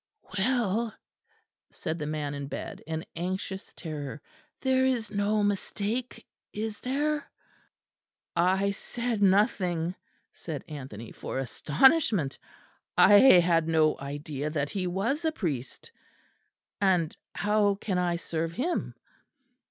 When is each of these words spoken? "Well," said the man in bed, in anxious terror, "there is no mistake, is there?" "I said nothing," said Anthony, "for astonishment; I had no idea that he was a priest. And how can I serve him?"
"Well," 0.35 0.95
said 1.69 1.99
the 1.99 2.07
man 2.07 2.33
in 2.33 2.47
bed, 2.47 2.81
in 2.87 3.05
anxious 3.15 3.71
terror, 3.75 4.19
"there 4.61 4.83
is 4.83 5.11
no 5.11 5.43
mistake, 5.43 6.25
is 6.51 6.79
there?" 6.79 7.29
"I 8.35 8.71
said 8.71 9.21
nothing," 9.21 9.93
said 10.33 10.63
Anthony, 10.67 11.11
"for 11.11 11.37
astonishment; 11.37 12.39
I 12.97 13.15
had 13.41 13.67
no 13.67 13.95
idea 13.99 14.49
that 14.49 14.71
he 14.71 14.87
was 14.87 15.23
a 15.23 15.31
priest. 15.31 15.91
And 16.81 17.15
how 17.35 17.75
can 17.75 17.99
I 17.99 18.15
serve 18.15 18.53
him?" 18.53 18.95